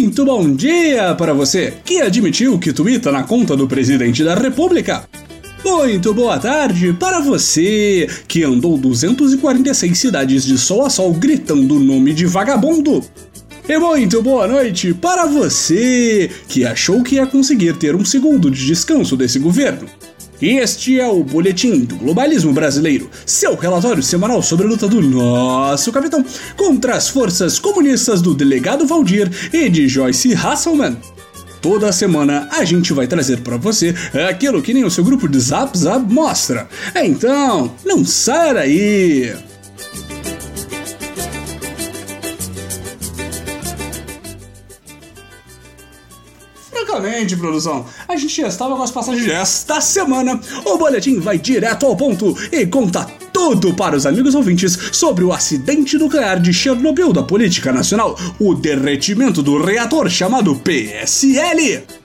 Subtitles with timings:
[0.00, 5.06] Muito bom dia para você que admitiu que tuita na conta do presidente da República.
[5.62, 11.80] Muito boa tarde para você que andou 246 cidades de sol a sol gritando o
[11.80, 13.04] nome de vagabundo.
[13.68, 18.64] E muito boa noite para você que achou que ia conseguir ter um segundo de
[18.64, 19.86] descanso desse governo.
[20.40, 25.92] Este é o Boletim do Globalismo Brasileiro, seu relatório semanal sobre a luta do nosso
[25.92, 26.24] capitão
[26.56, 30.96] contra as forças comunistas do delegado Valdir e de Joyce Hasselman.
[31.60, 33.94] Toda semana a gente vai trazer para você
[34.30, 36.66] aquilo que nem o seu grupo de Zap Zap mostra.
[36.96, 39.49] Então, não saia daí!
[46.90, 50.40] Francamente, produção, a gente já estava com as passagens desta semana.
[50.64, 55.32] O boletim vai direto ao ponto e conta tudo para os amigos ouvintes sobre o
[55.32, 61.99] acidente nuclear de Chernobyl da política nacional, o derretimento do reator chamado PSL.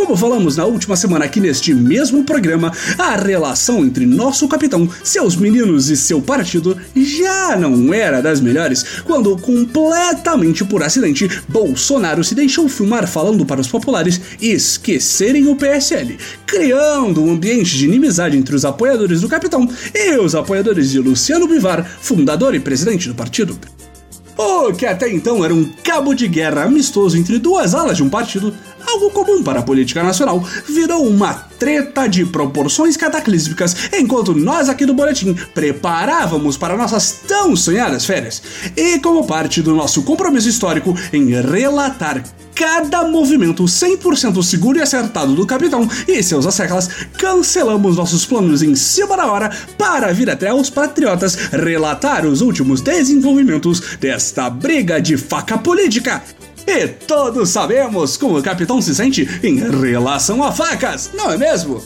[0.00, 5.36] Como falamos na última semana aqui neste mesmo programa, a relação entre nosso capitão, seus
[5.36, 12.34] meninos e seu partido já não era das melhores quando, completamente por acidente, Bolsonaro se
[12.34, 18.56] deixou filmar falando para os populares esquecerem o PSL, criando um ambiente de inimizade entre
[18.56, 23.56] os apoiadores do capitão e os apoiadores de Luciano Bivar, fundador e presidente do partido.
[24.42, 28.08] O que até então era um cabo de guerra amistoso entre duas alas de um
[28.08, 28.54] partido,
[28.86, 34.86] algo comum para a política nacional, virou uma treta de proporções cataclísmicas enquanto nós aqui
[34.86, 38.42] do Boletim preparávamos para nossas tão sonhadas férias.
[38.74, 42.24] E como parte do nosso compromisso histórico em relatar
[42.60, 48.74] cada movimento 100% seguro e acertado do capitão e seus asseclas, cancelamos nossos planos em
[48.74, 55.16] cima da hora para vir até os patriotas relatar os últimos desenvolvimentos desta briga de
[55.16, 56.22] faca política.
[56.66, 61.82] E todos sabemos como o capitão se sente em relação a facas, não é mesmo?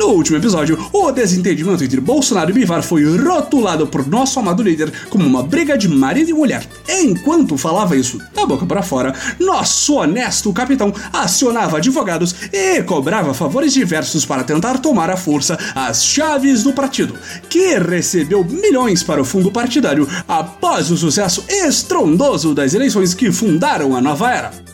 [0.00, 4.90] No último episódio, o desentendimento entre Bolsonaro e Bivar foi rotulado por nosso amado líder
[5.10, 6.66] como uma briga de marido e mulher.
[6.88, 13.74] Enquanto falava isso da boca para fora, nosso honesto capitão acionava advogados e cobrava favores
[13.74, 17.14] diversos para tentar tomar à força as chaves do partido,
[17.50, 23.94] que recebeu milhões para o fundo partidário após o sucesso estrondoso das eleições que fundaram
[23.94, 24.69] a nova era.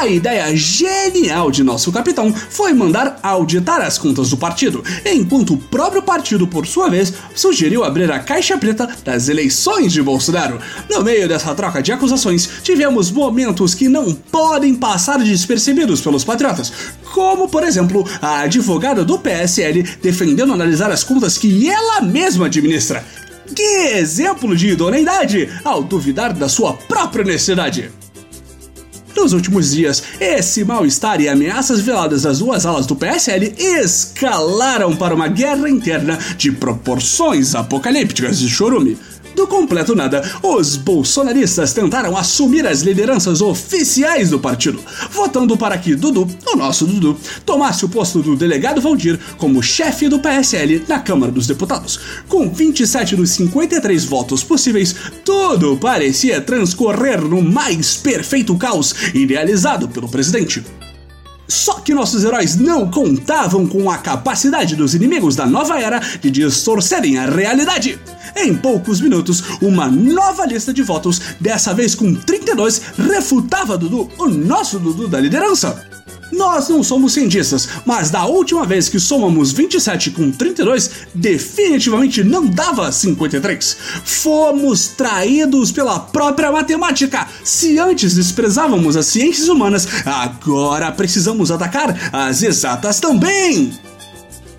[0.00, 5.58] A ideia genial de nosso capitão foi mandar auditar as contas do partido, enquanto o
[5.58, 10.58] próprio partido, por sua vez, sugeriu abrir a caixa preta das eleições de Bolsonaro.
[10.90, 16.72] No meio dessa troca de acusações, tivemos momentos que não podem passar despercebidos pelos patriotas,
[17.12, 23.04] como, por exemplo, a advogada do PSL defendendo analisar as contas que ela mesma administra.
[23.54, 28.01] Que exemplo de idoneidade ao duvidar da sua própria honestidade!
[29.22, 35.14] Nos últimos dias, esse mal-estar e ameaças veladas das duas alas do PSL escalaram para
[35.14, 38.98] uma guerra interna de proporções apocalípticas de chorume.
[39.42, 44.80] Do completo nada, os bolsonaristas tentaram assumir as lideranças oficiais do partido,
[45.10, 50.08] votando para que Dudu, o nosso Dudu, tomasse o posto do delegado Valdir como chefe
[50.08, 51.98] do PSL na Câmara dos Deputados.
[52.28, 54.94] Com 27 dos 53 votos possíveis,
[55.24, 60.62] tudo parecia transcorrer no mais perfeito caos idealizado pelo presidente.
[61.48, 66.30] Só que nossos heróis não contavam com a capacidade dos inimigos da nova era de
[66.30, 67.98] distorcerem a realidade.
[68.36, 74.28] Em poucos minutos, uma nova lista de votos, dessa vez com 32, refutava Dudu, o
[74.28, 76.01] nosso Dudu da liderança.
[76.32, 82.46] Nós não somos cientistas, mas da última vez que somamos 27 com 32, definitivamente não
[82.46, 83.76] dava 53.
[84.02, 87.28] Fomos traídos pela própria matemática.
[87.44, 93.70] Se antes desprezávamos as ciências humanas, agora precisamos atacar as exatas também.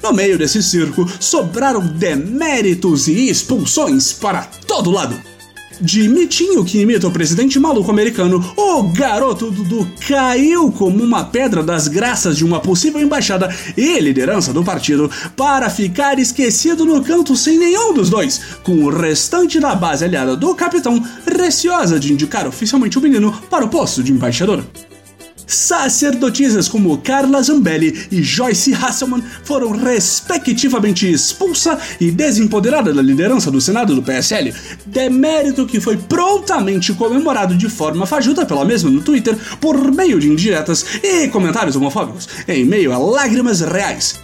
[0.03, 5.32] No meio desse circo, sobraram deméritos e expulsões para todo lado
[5.79, 11.63] de Mitinho, que imita o presidente maluco americano, o garoto Dudu caiu como uma pedra
[11.63, 17.35] das graças de uma possível embaixada e liderança do partido para ficar esquecido no canto
[17.35, 22.47] sem nenhum dos dois, com o restante da base aliada do capitão receosa de indicar
[22.47, 24.63] oficialmente o menino para o posto de embaixador.
[25.45, 33.61] Sacerdotisas como Carla Zambelli e Joyce Hasselman foram respectivamente expulsa e desempoderada da liderança do
[33.61, 34.53] Senado do PSL,
[34.85, 40.27] demérito que foi prontamente comemorado de forma fajuta pela mesma no Twitter por meio de
[40.27, 44.21] indiretas e comentários homofóbicos, em meio a lágrimas reais.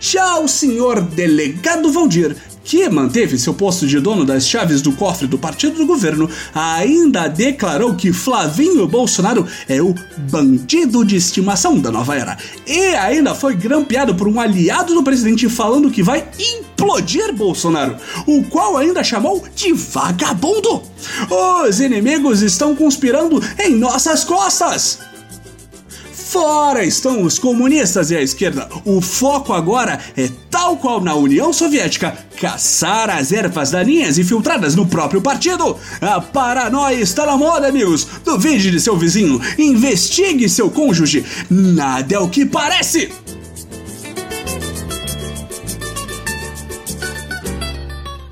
[0.00, 2.34] Já o senhor delegado Valdir
[2.64, 7.28] que manteve seu posto de dono das chaves do cofre do partido do governo, ainda
[7.28, 9.94] declarou que Flavinho Bolsonaro é o
[10.30, 12.36] bandido de estimação da nova era.
[12.66, 18.42] E ainda foi grampeado por um aliado do presidente falando que vai implodir Bolsonaro, o
[18.44, 20.82] qual ainda chamou de vagabundo.
[21.66, 25.11] Os inimigos estão conspirando em nossas costas.
[26.32, 28.66] Fora estão os comunistas e a esquerda.
[28.86, 34.86] O foco agora é, tal qual na União Soviética, caçar as ervas daninhas infiltradas no
[34.86, 35.76] próprio partido.
[36.00, 38.08] A paranoia está na moda, amigos.
[38.24, 41.22] Duvide de seu vizinho, investigue seu cônjuge.
[41.50, 43.10] Nada é o que parece.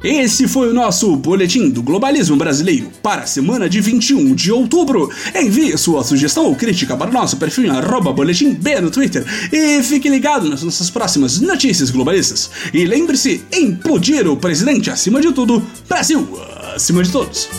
[0.02, 5.10] Esse foi o nosso Boletim do Globalismo Brasileiro para a semana de 21 de outubro.
[5.34, 9.82] Envie sua sugestão ou crítica para o nosso perfil arroba boletim B no Twitter e
[9.82, 12.50] fique ligado nas nossas próximas notícias globalistas.
[12.72, 16.26] E lembre-se, implodir o presidente acima de tudo, Brasil
[16.74, 17.50] acima de todos.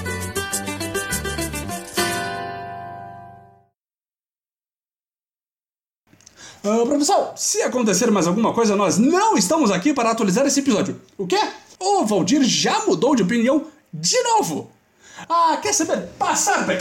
[6.63, 10.99] Uh, professor, se acontecer mais alguma coisa, nós não estamos aqui para atualizar esse episódio.
[11.19, 11.39] O quê?
[11.83, 14.69] O Valdir já mudou de opinião de novo.
[15.27, 16.09] Ah, quer saber?
[16.19, 16.77] Passar bem.